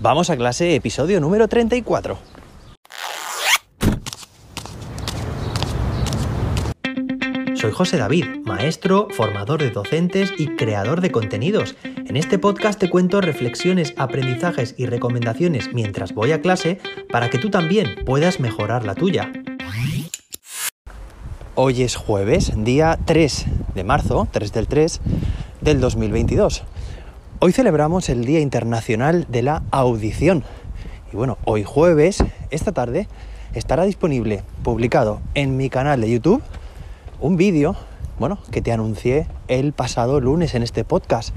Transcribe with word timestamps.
Vamos 0.00 0.30
a 0.30 0.36
clase, 0.36 0.76
episodio 0.76 1.20
número 1.20 1.48
34. 1.48 2.16
Soy 7.54 7.72
José 7.72 7.96
David, 7.96 8.24
maestro, 8.44 9.08
formador 9.10 9.60
de 9.60 9.70
docentes 9.70 10.32
y 10.38 10.54
creador 10.54 11.00
de 11.00 11.10
contenidos. 11.10 11.74
En 11.82 12.16
este 12.16 12.38
podcast 12.38 12.78
te 12.78 12.88
cuento 12.88 13.20
reflexiones, 13.20 13.92
aprendizajes 13.96 14.76
y 14.78 14.86
recomendaciones 14.86 15.74
mientras 15.74 16.14
voy 16.14 16.30
a 16.30 16.40
clase 16.40 16.78
para 17.10 17.28
que 17.28 17.38
tú 17.38 17.50
también 17.50 17.96
puedas 18.06 18.38
mejorar 18.38 18.84
la 18.84 18.94
tuya. 18.94 19.32
Hoy 21.56 21.82
es 21.82 21.96
jueves, 21.96 22.52
día 22.56 22.96
3 23.04 23.46
de 23.74 23.82
marzo, 23.82 24.28
3 24.30 24.52
del 24.52 24.68
3 24.68 25.00
del 25.60 25.80
2022. 25.80 26.62
Hoy 27.40 27.52
celebramos 27.52 28.08
el 28.08 28.24
Día 28.24 28.40
Internacional 28.40 29.24
de 29.28 29.42
la 29.42 29.62
Audición. 29.70 30.42
Y 31.12 31.16
bueno, 31.16 31.38
hoy 31.44 31.62
jueves, 31.62 32.24
esta 32.50 32.72
tarde, 32.72 33.06
estará 33.54 33.84
disponible, 33.84 34.42
publicado 34.64 35.20
en 35.34 35.56
mi 35.56 35.70
canal 35.70 36.00
de 36.00 36.10
YouTube, 36.10 36.42
un 37.20 37.36
vídeo, 37.36 37.76
bueno, 38.18 38.40
que 38.50 38.60
te 38.60 38.72
anuncié 38.72 39.28
el 39.46 39.72
pasado 39.72 40.20
lunes 40.20 40.56
en 40.56 40.64
este 40.64 40.82
podcast. 40.82 41.32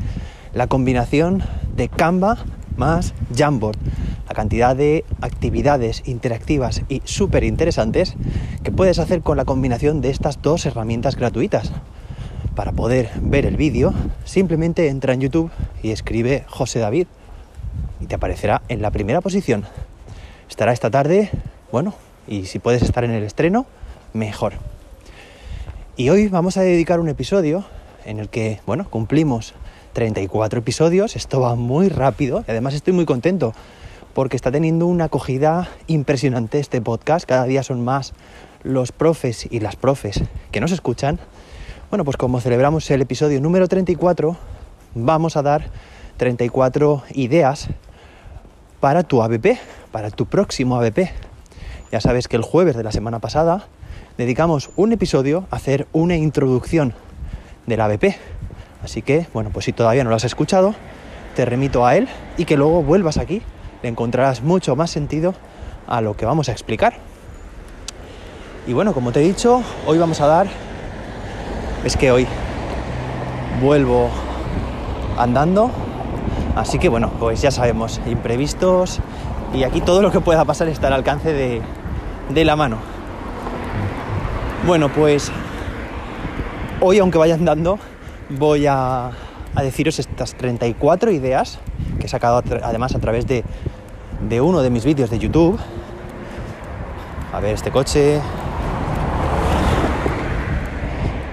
La 0.56 0.66
combinación 0.66 1.44
de 1.76 1.88
Canva 1.88 2.40
más 2.78 3.14
Jamboard. 3.36 3.78
La 4.28 4.34
cantidad 4.34 4.76
de 4.76 5.06
actividades 5.22 6.02
interactivas 6.08 6.82
y 6.90 7.04
súper 7.06 7.44
interesantes 7.44 8.16
que 8.64 8.72
puedes 8.72 8.98
hacer 8.98 9.22
con 9.22 9.38
la 9.38 9.46
combinación 9.46 10.02
de 10.02 10.10
estas 10.10 10.42
dos 10.42 10.66
herramientas 10.66 11.16
gratuitas. 11.16 11.72
Para 12.56 12.74
poder 12.74 13.10
ver 13.22 13.46
el 13.46 13.56
vídeo, 13.56 13.94
simplemente 14.26 14.90
entra 14.90 15.14
en 15.14 15.22
YouTube 15.22 15.52
y 15.82 15.92
escribe 15.92 16.44
José 16.48 16.80
David 16.80 17.08
y 18.02 18.08
te 18.08 18.16
aparecerá 18.16 18.62
en 18.68 18.82
la 18.82 18.92
primera 18.92 19.22
posición. 19.22 19.64
Estará 20.50 20.74
esta 20.74 20.90
tarde, 20.90 21.30
bueno, 21.72 21.94
y 22.28 22.46
si 22.46 22.60
puedes 22.60 22.82
estar 22.82 23.06
en 23.06 23.12
el 23.12 23.24
estreno, 23.24 23.66
mejor. 24.14 24.54
Y 25.96 26.10
hoy 26.10 26.28
vamos 26.28 26.58
a 26.58 26.62
dedicar 26.62 27.00
un 27.00 27.08
episodio 27.08 27.64
en 28.04 28.20
el 28.20 28.28
que, 28.28 28.60
bueno, 28.66 28.86
cumplimos 28.90 29.54
34 29.94 30.60
episodios, 30.60 31.16
esto 31.16 31.40
va 31.40 31.56
muy 31.56 31.88
rápido 31.88 32.44
y 32.48 32.52
además 32.52 32.74
estoy 32.74 32.92
muy 32.92 33.06
contento 33.06 33.54
porque 34.14 34.36
está 34.36 34.52
teniendo 34.52 34.88
una 34.88 35.06
acogida 35.06 35.70
impresionante 35.88 36.60
este 36.60 36.82
podcast, 36.82 37.26
cada 37.26 37.46
día 37.46 37.64
son 37.64 37.82
más 37.84 38.14
los 38.64 38.92
profes 38.92 39.48
y 39.50 39.62
las 39.62 39.78
profes 39.78 40.22
que 40.52 40.60
nos 40.60 40.74
escuchan 40.74 41.18
bueno, 41.92 42.06
pues 42.06 42.16
como 42.16 42.40
celebramos 42.40 42.90
el 42.90 43.02
episodio 43.02 43.42
número 43.42 43.68
34, 43.68 44.38
vamos 44.96 45.36
a 45.36 45.42
dar 45.42 45.66
34 46.16 47.04
ideas 47.16 47.68
para 48.80 49.04
tu 49.04 49.22
ABP, 49.22 49.60
para 49.92 50.10
tu 50.10 50.26
próximo 50.26 50.78
ABP. 50.78 51.12
Ya 51.92 52.00
sabes 52.00 52.30
que 52.30 52.38
el 52.38 52.44
jueves 52.44 52.78
de 52.78 52.84
la 52.84 52.94
semana 52.94 53.20
pasada 53.20 53.66
dedicamos 54.18 54.70
un 54.78 54.94
episodio 54.94 55.48
a 55.52 55.58
hacer 55.58 55.86
una 55.92 56.16
introducción 56.16 56.94
del 57.68 57.82
ABP. 57.82 58.16
Así 58.82 59.02
que, 59.02 59.28
bueno, 59.34 59.50
pues 59.52 59.66
si 59.66 59.74
todavía 59.74 60.06
no 60.06 60.12
lo 60.12 60.16
has 60.16 60.24
escuchado, 60.24 60.74
te 61.36 61.44
remito 61.44 61.86
a 61.86 61.98
él 61.98 62.08
y 62.38 62.46
que 62.46 62.56
luego 62.56 62.84
vuelvas 62.84 63.18
aquí. 63.18 63.42
Le 63.84 63.90
encontrarás 63.90 64.44
mucho 64.44 64.78
más 64.78 64.92
sentido 64.92 65.36
a 65.88 66.00
lo 66.00 66.16
que 66.16 66.26
vamos 66.26 66.48
a 66.48 66.54
explicar. 66.54 66.94
Y 68.66 68.72
bueno, 68.72 68.94
como 68.94 69.12
te 69.12 69.20
he 69.20 69.24
dicho, 69.28 69.62
hoy 69.86 69.98
vamos 69.98 70.22
a 70.22 70.28
dar 70.28 70.71
es 71.84 71.98
que 71.98 72.12
hoy 72.12 72.28
vuelvo 73.62 74.10
andando. 75.18 75.72
Así 76.56 76.80
que 76.80 76.90
bueno, 76.90 77.12
pues 77.20 77.42
ya 77.42 77.52
sabemos, 77.52 78.02
imprevistos 78.06 79.00
y 79.54 79.64
aquí 79.64 79.82
todo 79.82 80.02
lo 80.02 80.12
que 80.12 80.20
pueda 80.20 80.46
pasar 80.46 80.68
está 80.68 80.88
al 80.88 80.94
alcance 80.94 81.34
de, 81.34 82.46
la 82.46 82.56
mano. 82.56 82.78
Bueno, 84.66 84.90
pues 84.90 85.32
hoy 86.82 87.00
aunque 87.00 87.18
vaya 87.18 87.36
andando 87.36 87.80
voy 88.30 88.68
a, 88.68 89.12
a, 89.56 89.64
deciros 89.64 90.00
estas 90.00 90.36
34 90.36 91.12
ideas 91.12 91.60
que 92.00 92.06
he 92.06 92.10
sacado 92.10 92.44
además 92.64 92.96
a 92.96 93.00
través 93.00 93.28
de, 93.28 93.44
de 94.28 94.42
uno 94.42 94.62
de 94.62 94.70
mis 94.70 94.86
vídeos 94.86 95.10
de 95.10 95.20
YouTube. 95.20 95.60
A 97.34 97.40
ver, 97.40 97.54
este 97.54 97.72
coche, 97.72 98.20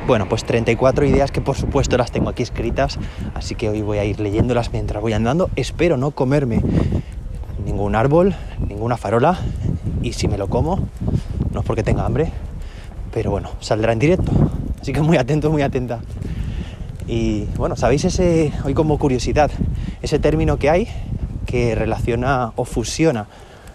bueno, 0.09 0.27
pues 0.27 0.43
34 0.45 1.05
ideas 1.05 1.31
que 1.31 1.43
por 1.43 1.55
supuesto 1.55 1.99
las 1.99 2.11
tengo 2.11 2.31
aquí 2.31 2.43
escritas, 2.43 2.99
así 3.35 3.55
que 3.55 3.69
hoy 3.69 3.83
voy 3.83 3.99
a 3.99 4.07
ir 4.07 4.21
leyéndolas 4.21 4.73
mientras 4.73 5.03
voy 5.03 5.13
andando. 5.13 5.51
Espero 5.55 5.99
no 5.99 6.13
comerme 6.13 6.63
ningún 7.67 7.95
árbol, 7.95 8.35
ninguna 8.67 8.97
farola, 8.97 9.39
y 10.03 10.15
si 10.15 10.27
me 10.27 10.39
lo 10.39 10.49
como, 10.49 10.89
no 11.53 11.61
es 11.61 11.67
porque 11.67 11.83
tenga 11.83 12.07
hambre, 12.07 12.33
pero 13.13 13.31
bueno, 13.31 13.51
saldrá 13.61 13.93
en 13.93 13.99
directo. 13.99 14.33
Así 14.81 14.95
que 14.95 15.03
muy 15.03 15.19
atento, 15.19 15.51
muy 15.51 15.61
atenta. 15.61 16.01
Y 17.07 17.45
bueno, 17.59 17.77
¿sabéis 17.77 18.07
ese, 18.07 18.51
hoy 18.65 18.73
como 18.73 18.99
curiosidad, 18.99 19.51
ese 20.01 20.19
término 20.19 20.57
que 20.57 20.71
hay 20.71 20.89
que 21.45 21.75
relaciona 21.75 22.53
o 22.57 22.65
fusiona 22.65 23.27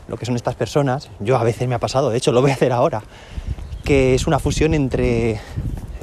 lo 0.07 0.17
que 0.17 0.25
son 0.25 0.35
estas 0.35 0.55
personas? 0.55 1.11
Yo 1.19 1.37
a 1.37 1.43
veces 1.43 1.67
me 1.67 1.75
ha 1.75 1.79
pasado, 1.79 2.09
de 2.09 2.17
hecho 2.17 2.31
lo 2.31 2.41
voy 2.41 2.49
a 2.49 2.55
hacer 2.55 2.71
ahora, 2.71 3.03
que 3.83 4.15
es 4.15 4.25
una 4.25 4.39
fusión 4.39 4.73
entre 4.73 5.39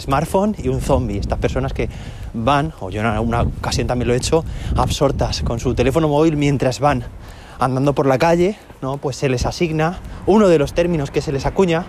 smartphone 0.01 0.57
y 0.59 0.69
un 0.69 0.81
zombie. 0.81 1.19
Estas 1.19 1.39
personas 1.39 1.73
que 1.73 1.89
van, 2.35 2.73
o 2.81 2.91
yo 2.91 3.01
en 3.01 3.07
alguna 3.07 3.43
ocasión 3.43 3.87
también 3.87 4.09
lo 4.09 4.15
he 4.15 4.17
hecho, 4.17 4.45
absortas 4.77 5.43
con 5.43 5.61
su 5.61 5.75
teléfono 5.75 6.09
móvil 6.09 6.37
mientras 6.37 6.81
van 6.81 7.05
andando 7.59 7.95
por 7.95 8.07
la 8.07 8.19
calle, 8.19 8.57
¿no? 8.81 8.97
Pues 8.97 9.17
se 9.17 9.29
les 9.29 9.45
asigna, 9.47 9.99
uno 10.27 10.49
de 10.49 10.59
los 10.59 10.73
términos 10.73 11.11
que 11.11 11.21
se 11.21 11.31
les 11.31 11.45
acuña 11.47 11.85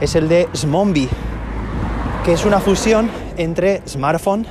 es 0.00 0.14
el 0.14 0.28
de 0.28 0.48
zombie, 0.54 1.08
que 2.24 2.34
es 2.34 2.44
una 2.44 2.60
fusión 2.60 3.10
entre 3.36 3.82
smartphone 3.88 4.46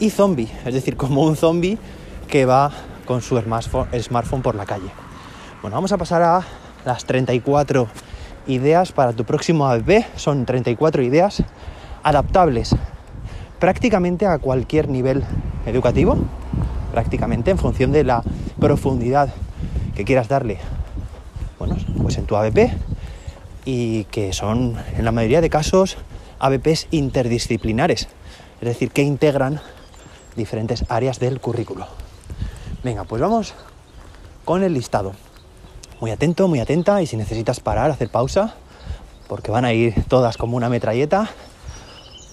y 0.00 0.10
zombie, 0.10 0.48
es 0.64 0.74
decir, 0.74 0.96
como 0.96 1.22
un 1.22 1.36
zombie 1.36 1.78
que 2.26 2.46
va 2.46 2.70
con 3.04 3.20
su 3.20 3.38
smartphone, 3.38 3.88
smartphone 4.00 4.42
por 4.42 4.54
la 4.54 4.64
calle. 4.64 4.90
Bueno, 5.60 5.76
vamos 5.76 5.92
a 5.92 5.98
pasar 5.98 6.22
a 6.22 6.42
las 6.84 7.04
34 7.04 7.88
ideas 8.46 8.92
para 8.92 9.12
tu 9.12 9.24
próximo 9.24 9.66
ABP. 9.66 10.06
Son 10.16 10.46
34 10.46 11.02
ideas 11.02 11.42
adaptables 12.08 12.74
prácticamente 13.58 14.26
a 14.26 14.38
cualquier 14.38 14.88
nivel 14.88 15.24
educativo, 15.66 16.16
prácticamente 16.90 17.50
en 17.50 17.58
función 17.58 17.92
de 17.92 18.02
la 18.02 18.22
profundidad 18.58 19.28
que 19.94 20.04
quieras 20.04 20.26
darle, 20.28 20.58
bueno, 21.58 21.76
pues 22.00 22.16
en 22.16 22.24
tu 22.24 22.36
ABP 22.36 22.70
y 23.66 24.04
que 24.04 24.32
son 24.32 24.76
en 24.96 25.04
la 25.04 25.12
mayoría 25.12 25.42
de 25.42 25.50
casos 25.50 25.98
ABPs 26.38 26.86
interdisciplinares, 26.92 28.08
es 28.62 28.68
decir, 28.68 28.90
que 28.90 29.02
integran 29.02 29.60
diferentes 30.34 30.86
áreas 30.88 31.18
del 31.18 31.40
currículo. 31.40 31.86
Venga, 32.82 33.04
pues 33.04 33.20
vamos 33.20 33.52
con 34.46 34.62
el 34.62 34.72
listado. 34.72 35.12
Muy 36.00 36.10
atento, 36.10 36.48
muy 36.48 36.60
atenta 36.60 37.02
y 37.02 37.06
si 37.06 37.18
necesitas 37.18 37.60
parar, 37.60 37.90
hacer 37.90 38.08
pausa, 38.08 38.54
porque 39.26 39.50
van 39.50 39.66
a 39.66 39.74
ir 39.74 40.04
todas 40.08 40.38
como 40.38 40.56
una 40.56 40.70
metralleta 40.70 41.28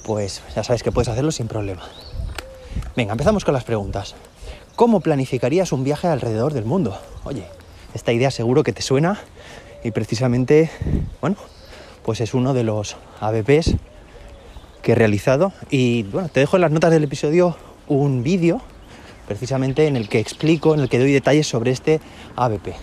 pues 0.06 0.42
ya 0.56 0.64
sabes 0.64 0.84
que 0.84 0.92
puedes 0.92 1.10
hacerlo 1.10 1.32
sin 1.32 1.48
problema. 1.48 1.84
Venga, 2.96 3.14
empezamos 3.14 3.44
con 3.44 3.54
las 3.54 3.64
preguntas. 3.64 4.16
¿Cómo 4.76 5.00
planificarías 5.00 5.72
un 5.72 5.84
viaje 5.84 6.08
alrededor 6.08 6.54
del 6.54 6.66
mundo? 6.66 6.98
Oye, 7.24 7.46
esta 7.94 8.12
idea 8.14 8.30
seguro 8.30 8.64
que 8.64 8.72
te 8.72 8.82
suena 8.82 9.20
y 9.84 9.92
precisamente, 9.92 10.70
bueno, 11.22 11.38
pues 12.04 12.22
es 12.22 12.34
uno 12.34 12.54
de 12.54 12.64
los 12.64 12.98
ABPs 13.20 13.76
que 14.82 14.92
he 14.92 14.96
realizado 14.96 15.52
y 15.72 16.04
bueno, 16.04 16.30
te 16.30 16.40
dejo 16.40 16.58
en 16.58 16.62
las 16.62 16.72
notas 16.72 16.92
del 16.92 17.04
episodio 17.04 17.58
un 17.88 18.22
vídeo 18.22 18.62
precisamente 19.28 19.88
en 19.88 19.96
el 19.96 20.08
que 20.08 20.20
explico, 20.20 20.76
en 20.76 20.82
el 20.82 20.90
que 20.90 21.00
doy 21.00 21.12
detalles 21.12 21.48
sobre 21.48 21.72
este 21.72 22.00
ABP. 22.36 22.76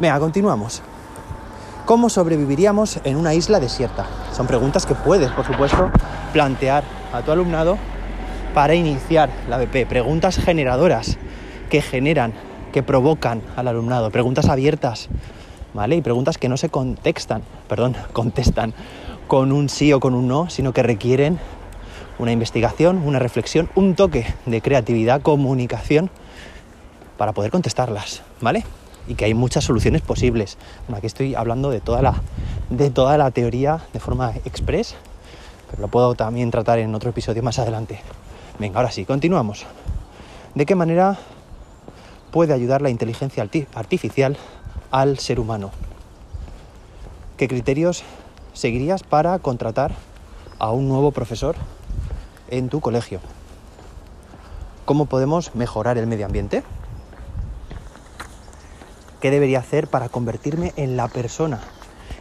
Venga, 0.00 0.18
continuamos. 0.18 0.82
¿Cómo 1.90 2.08
sobreviviríamos 2.08 3.00
en 3.02 3.16
una 3.16 3.34
isla 3.34 3.58
desierta? 3.58 4.06
Son 4.32 4.46
preguntas 4.46 4.86
que 4.86 4.94
puedes, 4.94 5.28
por 5.32 5.44
supuesto, 5.44 5.90
plantear 6.32 6.84
a 7.12 7.22
tu 7.22 7.32
alumnado 7.32 7.78
para 8.54 8.76
iniciar 8.76 9.28
la 9.48 9.58
BP. 9.58 9.88
Preguntas 9.88 10.36
generadoras 10.36 11.18
que 11.68 11.82
generan, 11.82 12.32
que 12.72 12.84
provocan 12.84 13.42
al 13.56 13.66
alumnado. 13.66 14.12
Preguntas 14.12 14.48
abiertas, 14.48 15.08
¿vale? 15.74 15.96
Y 15.96 16.00
preguntas 16.00 16.38
que 16.38 16.48
no 16.48 16.56
se 16.56 16.68
contextan, 16.68 17.42
perdón, 17.68 17.96
contestan 18.12 18.72
con 19.26 19.50
un 19.50 19.68
sí 19.68 19.92
o 19.92 19.98
con 19.98 20.14
un 20.14 20.28
no, 20.28 20.48
sino 20.48 20.72
que 20.72 20.84
requieren 20.84 21.40
una 22.20 22.30
investigación, 22.30 22.98
una 23.04 23.18
reflexión, 23.18 23.68
un 23.74 23.96
toque 23.96 24.32
de 24.46 24.62
creatividad, 24.62 25.22
comunicación 25.22 26.08
para 27.16 27.32
poder 27.32 27.50
contestarlas, 27.50 28.22
¿vale? 28.40 28.62
Y 29.10 29.16
que 29.16 29.24
hay 29.24 29.34
muchas 29.34 29.64
soluciones 29.64 30.02
posibles. 30.02 30.56
aquí 30.94 31.08
estoy 31.08 31.34
hablando 31.34 31.70
de 31.70 31.80
toda, 31.80 32.00
la, 32.00 32.22
de 32.70 32.90
toda 32.90 33.18
la 33.18 33.32
teoría 33.32 33.80
de 33.92 33.98
forma 33.98 34.32
express, 34.44 34.94
pero 35.68 35.82
lo 35.82 35.88
puedo 35.88 36.14
también 36.14 36.52
tratar 36.52 36.78
en 36.78 36.94
otro 36.94 37.10
episodio 37.10 37.42
más 37.42 37.58
adelante. 37.58 38.00
Venga, 38.60 38.78
ahora 38.78 38.92
sí, 38.92 39.04
continuamos. 39.04 39.66
¿De 40.54 40.64
qué 40.64 40.76
manera 40.76 41.18
puede 42.30 42.54
ayudar 42.54 42.82
la 42.82 42.90
inteligencia 42.90 43.44
artificial 43.74 44.36
al 44.92 45.18
ser 45.18 45.40
humano? 45.40 45.72
¿Qué 47.36 47.48
criterios 47.48 48.04
seguirías 48.52 49.02
para 49.02 49.40
contratar 49.40 49.90
a 50.60 50.70
un 50.70 50.88
nuevo 50.88 51.10
profesor 51.10 51.56
en 52.48 52.68
tu 52.68 52.80
colegio? 52.80 53.18
¿Cómo 54.84 55.06
podemos 55.06 55.52
mejorar 55.56 55.98
el 55.98 56.06
medio 56.06 56.26
ambiente? 56.26 56.62
¿Qué 59.20 59.30
debería 59.30 59.58
hacer 59.58 59.86
para 59.86 60.08
convertirme 60.08 60.72
en 60.76 60.96
la 60.96 61.08
persona 61.08 61.60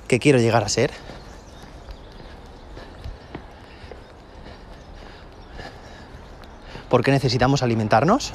que 0.07 0.19
quiero 0.19 0.39
llegar 0.39 0.63
a 0.63 0.69
ser? 0.69 0.91
¿Por 6.89 7.03
qué 7.03 7.11
necesitamos 7.11 7.63
alimentarnos? 7.63 8.33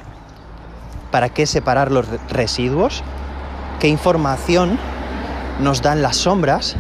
¿Para 1.11 1.28
qué 1.28 1.44
separar 1.46 1.93
los 1.93 2.06
residuos? 2.31 3.02
¿Qué 3.81 3.88
información 3.88 4.78
nos 5.60 5.82
dan 5.82 6.00
las 6.00 6.17
sombras? 6.17 6.76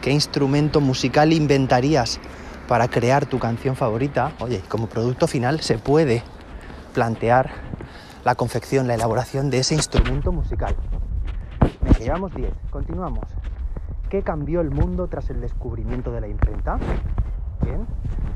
¿Qué 0.00 0.10
instrumento 0.10 0.80
musical 0.80 1.32
inventarías 1.32 2.18
para 2.66 2.88
crear 2.88 3.26
tu 3.26 3.38
canción 3.38 3.76
favorita? 3.76 4.32
Oye, 4.40 4.60
como 4.68 4.88
producto 4.88 5.28
final 5.28 5.60
se 5.60 5.78
puede 5.78 6.24
plantear 6.94 7.52
la 8.24 8.34
confección, 8.34 8.88
la 8.88 8.94
elaboración 8.94 9.50
de 9.50 9.58
ese 9.58 9.74
instrumento 9.74 10.32
musical. 10.32 10.74
Me 11.82 11.92
llevamos 12.04 12.34
10, 12.34 12.52
continuamos. 12.70 13.24
¿Qué 14.08 14.22
cambió 14.22 14.60
el 14.60 14.70
mundo 14.70 15.06
tras 15.06 15.30
el 15.30 15.40
descubrimiento 15.40 16.12
de 16.12 16.20
la 16.20 16.28
imprenta? 16.28 16.78
Bien. 17.64 17.86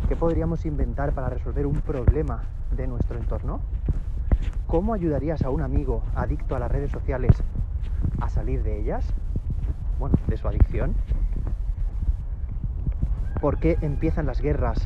¿Qué 0.09 0.17
podríamos 0.17 0.65
inventar 0.65 1.13
para 1.13 1.29
resolver 1.29 1.67
un 1.67 1.81
problema 1.81 2.45
de 2.71 2.87
nuestro 2.87 3.19
entorno? 3.19 3.61
¿Cómo 4.67 4.95
ayudarías 4.95 5.43
a 5.43 5.51
un 5.51 5.63
amigo 5.63 6.03
adicto 6.15 6.57
a 6.57 6.61
las 6.61 6.71
redes 6.71 6.91
sociales 6.91 7.37
a 8.21 8.29
salir 8.29 8.63
de 8.63 8.81
ellas? 8.81 9.05
Bueno, 9.99 10.17
de 10.29 10.37
su 10.37 10.47
adicción. 10.49 10.95
¿Por 13.41 13.59
qué 13.59 13.79
empiezan 13.81 14.27
las 14.27 14.41
guerras? 14.41 14.79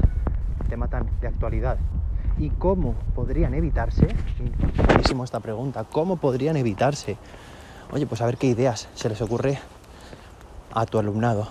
Tema 0.68 0.88
tan 0.88 1.08
de 1.20 1.28
actualidad. 1.28 1.78
¿Y 2.38 2.50
cómo 2.50 2.94
podrían 3.14 3.54
evitarse? 3.54 4.08
Buenísimo 4.86 5.24
esta 5.24 5.40
pregunta. 5.40 5.84
¿Cómo 5.84 6.16
podrían 6.16 6.56
evitarse? 6.56 7.18
Oye, 7.92 8.06
pues 8.06 8.22
a 8.22 8.26
ver 8.26 8.36
qué 8.36 8.46
ideas 8.46 8.88
se 8.94 9.08
les 9.08 9.20
ocurre 9.20 9.58
a 10.72 10.86
tu 10.86 10.98
alumnado. 10.98 11.48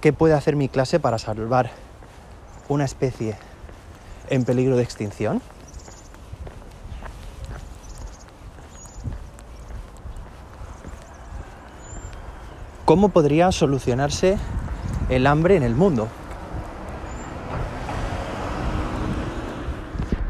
¿Qué 0.00 0.14
puede 0.14 0.32
hacer 0.32 0.56
mi 0.56 0.68
clase 0.70 0.98
para 0.98 1.18
salvar 1.18 1.70
una 2.68 2.84
especie 2.84 3.36
en 4.30 4.44
peligro 4.44 4.76
de 4.76 4.82
extinción? 4.82 5.42
¿Cómo 12.86 13.10
podría 13.10 13.52
solucionarse 13.52 14.38
el 15.10 15.26
hambre 15.26 15.56
en 15.56 15.64
el 15.64 15.74
mundo? 15.74 16.08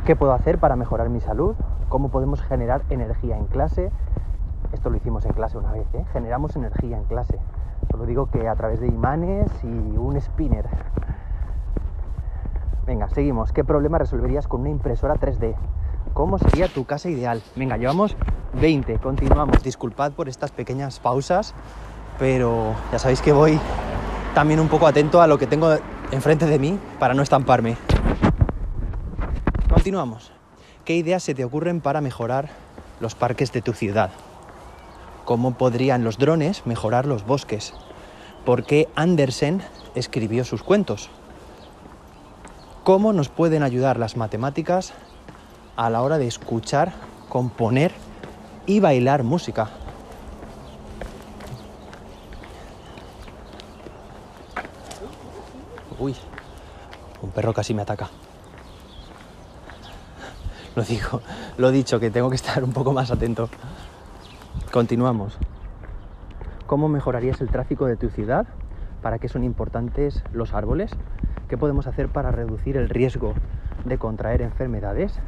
¿Qué 0.05 0.17
puedo 0.17 0.33
hacer 0.33 0.59
para 0.59 0.75
mejorar 0.75 1.09
mi 1.11 1.21
salud? 1.21 1.55
¿Cómo 1.89 2.09
podemos 2.09 2.43
generar 2.43 2.83
energía 2.91 3.37
en 3.37 3.47
clase? 3.47 3.91
Esto 4.73 4.91
lo 4.91 4.97
hicimos 4.97 5.25
en 5.27 5.33
clase 5.33 5.59
una 5.59 5.73
vez, 5.73 5.87
¿eh? 5.95 6.05
Generamos 6.13 6.57
energía 6.57 6.97
en 6.97 7.05
clase. 7.05 7.39
Solo 7.91 8.07
digo 8.07 8.31
que 8.31 8.49
a 8.49 8.55
través 8.55 8.81
de 8.81 8.87
imanes 8.87 9.51
y 9.63 9.67
un 9.67 10.21
spinner. 10.21 10.69
Venga, 12.87 13.09
seguimos. 13.11 13.53
¿Qué 13.53 13.65
problema 13.65 13.99
resolverías 13.99 14.49
con 14.49 14.63
una 14.63 14.71
impresora 14.71 15.15
3D? 15.15 15.55
¿Cómo 16.15 16.39
sería 16.39 16.69
tu 16.69 16.85
casa 16.85 17.09
ideal? 17.09 17.43
Venga, 17.55 17.77
llevamos 17.77 18.17
20, 18.61 18.99
continuamos. 18.99 19.63
Disculpad 19.63 20.13
por 20.13 20.29
estas 20.29 20.51
pequeñas 20.51 21.01
pausas, 21.01 21.55
pero 22.19 22.75
ya 22.91 22.99
sabéis 22.99 23.23
que 23.23 23.33
voy 23.33 23.59
también 24.35 24.61
un 24.61 24.69
poco 24.69 24.87
atento 24.87 25.21
a 25.21 25.27
lo 25.27 25.39
que 25.39 25.47
tengo 25.47 25.75
enfrente 26.11 26.47
de 26.47 26.59
mí 26.59 26.79
para 26.99 27.15
no 27.15 27.23
estamparme. 27.23 27.77
Continuamos. 29.73 30.33
¿Qué 30.85 30.97
ideas 30.97 31.23
se 31.23 31.35
te 31.35 31.45
ocurren 31.45 31.81
para 31.81 32.01
mejorar 32.01 32.49
los 33.01 33.15
parques 33.15 33.53
de 33.53 33.63
tu 33.63 33.73
ciudad? 33.73 34.11
Cómo 35.25 35.55
podrían 35.55 36.05
los 36.05 36.19
drones 36.19 36.67
mejorar 36.67 37.07
los 37.07 37.25
bosques, 37.25 37.75
por 38.45 38.65
qué 38.65 38.89
Andersen 38.95 39.63
escribió 39.95 40.45
sus 40.45 40.63
cuentos, 40.63 41.11
cómo 42.85 43.13
nos 43.13 43.29
pueden 43.29 43.63
ayudar 43.63 43.99
las 43.99 44.17
matemáticas 44.17 44.93
a 45.77 45.91
la 45.91 46.03
hora 46.03 46.19
de 46.19 46.27
escuchar, 46.27 46.93
componer 47.29 47.93
y 48.67 48.81
bailar 48.81 49.23
música. 49.23 49.71
Uy, 55.99 56.17
un 57.23 57.31
perro 57.31 57.55
casi 57.55 57.75
me 57.75 57.83
ataca. 57.83 58.11
Lo 60.75 60.83
digo, 60.83 61.21
lo 61.59 61.71
dicho 61.71 62.01
que 62.01 62.11
tengo 62.11 62.31
que 62.31 62.37
estar 62.37 62.65
un 62.65 62.73
poco 62.73 62.93
más 62.93 63.11
atento. 63.11 63.49
Continuamos. 64.73 65.39
¿Cómo 66.67 66.89
mejorarías 66.89 67.43
el 67.43 67.51
tráfico 67.51 67.85
de 67.85 67.99
tu 67.99 68.09
ciudad? 68.09 68.47
¿Para 69.03 69.19
qué 69.19 69.29
son 69.29 69.45
importantes 69.45 70.25
los 70.33 70.55
árboles? 70.55 70.93
¿Qué 71.51 71.59
podemos 71.59 71.87
hacer 71.87 72.09
para 72.09 72.31
reducir 72.31 72.79
el 72.79 72.89
riesgo 72.89 73.35
de 73.85 73.99
contraer 73.99 74.41
enfermedades? 74.41 75.21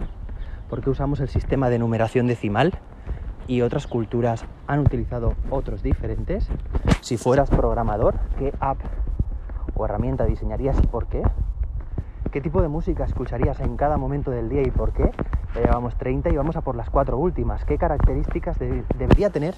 ¿Por 0.71 0.81
qué 0.81 0.89
usamos 0.89 1.21
el 1.21 1.29
sistema 1.29 1.69
de 1.69 1.79
numeración 1.79 2.27
decimal? 2.27 2.79
Y 3.47 3.61
otras 3.61 3.87
culturas 3.87 4.47
han 4.67 4.79
utilizado 4.79 5.35
otros 5.51 5.83
diferentes. 5.83 6.49
Si 7.03 7.19
fueras 7.19 7.51
programador, 7.51 8.15
¿qué 8.39 8.55
app 8.61 8.79
o 9.75 9.85
herramienta 9.85 10.25
diseñarías 10.25 10.79
y 10.83 10.87
por 10.87 11.05
qué? 11.05 11.23
¿Qué 12.33 12.41
tipo 12.41 12.63
de 12.63 12.69
música 12.69 13.05
escucharías 13.05 13.61
en 13.61 13.77
cada 13.77 13.99
momento 13.99 14.31
del 14.31 14.49
día 14.49 14.63
y 14.63 14.71
por 14.71 14.95
qué? 14.95 15.11
Llevamos 15.55 15.97
30 15.97 16.31
y 16.31 16.37
vamos 16.37 16.57
a 16.57 16.63
por 16.63 16.75
las 16.75 16.91
cuatro 16.91 17.17
últimas. 17.17 17.65
¿Qué 17.65 17.79
características 17.79 18.59
debería 18.59 19.31
tener 19.31 19.55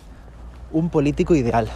un 0.70 0.90
político 0.90 1.34
ideal? 1.34 1.68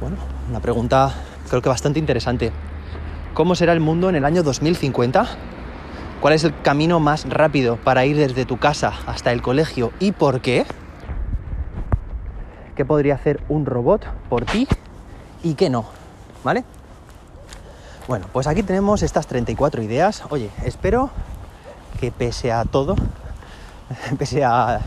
Bueno, 0.00 0.16
una 0.48 0.60
pregunta 0.60 1.12
creo 1.48 1.60
que 1.60 1.68
bastante 1.68 1.98
interesante. 1.98 2.52
¿Cómo 3.34 3.54
será 3.54 3.72
el 3.72 3.80
mundo 3.80 4.08
en 4.08 4.14
el 4.14 4.24
año 4.24 4.42
2050? 4.42 5.26
¿Cuál 6.20 6.34
es 6.34 6.44
el 6.44 6.54
camino 6.62 7.00
más 7.00 7.28
rápido 7.28 7.76
para 7.76 8.04
ir 8.04 8.16
desde 8.16 8.44
tu 8.44 8.58
casa 8.58 8.92
hasta 9.06 9.32
el 9.32 9.42
colegio 9.42 9.90
y 9.98 10.12
por 10.12 10.40
qué? 10.40 10.64
¿Qué 12.76 12.84
podría 12.84 13.14
hacer 13.14 13.42
un 13.48 13.66
robot 13.66 14.06
por 14.28 14.44
ti 14.44 14.68
y 15.42 15.54
qué 15.54 15.68
no? 15.68 15.86
¿Vale? 16.44 16.64
Bueno, 18.06 18.26
pues 18.32 18.46
aquí 18.46 18.62
tenemos 18.62 19.02
estas 19.02 19.26
34 19.26 19.82
ideas. 19.82 20.22
Oye, 20.30 20.50
espero 20.64 21.10
que 21.98 22.10
pese 22.10 22.52
a 22.52 22.64
todo, 22.64 22.96
pese 24.18 24.44
a 24.44 24.80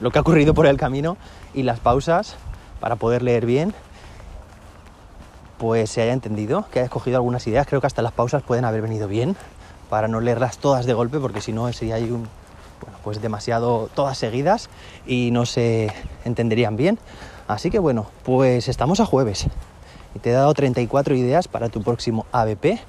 lo 0.00 0.10
que 0.10 0.18
ha 0.18 0.22
ocurrido 0.22 0.54
por 0.54 0.66
el 0.66 0.76
camino 0.76 1.16
y 1.52 1.62
las 1.62 1.80
pausas 1.80 2.36
para 2.80 2.96
poder 2.96 3.22
leer 3.22 3.46
bien, 3.46 3.74
pues 5.58 5.90
se 5.90 6.02
haya 6.02 6.12
entendido, 6.12 6.66
que 6.70 6.80
haya 6.80 6.86
escogido 6.86 7.16
algunas 7.16 7.46
ideas. 7.46 7.66
Creo 7.66 7.80
que 7.80 7.86
hasta 7.86 8.02
las 8.02 8.12
pausas 8.12 8.42
pueden 8.42 8.64
haber 8.64 8.82
venido 8.82 9.08
bien 9.08 9.36
para 9.88 10.08
no 10.08 10.20
leerlas 10.20 10.58
todas 10.58 10.86
de 10.86 10.92
golpe, 10.92 11.18
porque 11.18 11.40
si 11.40 11.52
no 11.52 11.72
sería 11.72 11.96
un, 11.96 12.28
bueno, 12.80 12.98
pues 13.02 13.22
demasiado 13.22 13.88
todas 13.94 14.18
seguidas 14.18 14.68
y 15.06 15.30
no 15.30 15.46
se 15.46 15.92
entenderían 16.24 16.76
bien. 16.76 16.98
Así 17.46 17.70
que 17.70 17.78
bueno, 17.78 18.06
pues 18.24 18.68
estamos 18.68 19.00
a 19.00 19.06
jueves 19.06 19.46
y 20.14 20.18
te 20.18 20.30
he 20.30 20.32
dado 20.32 20.52
34 20.54 21.14
ideas 21.14 21.48
para 21.48 21.68
tu 21.68 21.82
próximo 21.82 22.26
ABP. 22.32 22.80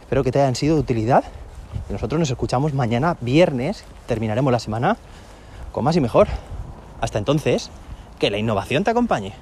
Espero 0.00 0.22
que 0.22 0.32
te 0.32 0.40
hayan 0.40 0.54
sido 0.54 0.76
de 0.76 0.80
utilidad. 0.80 1.24
Y 1.88 1.92
nosotros 1.92 2.18
nos 2.18 2.30
escuchamos 2.30 2.74
mañana 2.74 3.16
viernes, 3.20 3.84
terminaremos 4.06 4.52
la 4.52 4.58
semana 4.58 4.96
con 5.72 5.84
más 5.84 5.96
y 5.96 6.00
mejor. 6.00 6.28
Hasta 7.00 7.18
entonces, 7.18 7.70
que 8.18 8.30
la 8.30 8.38
innovación 8.38 8.84
te 8.84 8.90
acompañe. 8.90 9.34